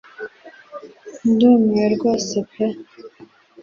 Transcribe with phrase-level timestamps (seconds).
[1.29, 2.65] Ndumiwe rwose pe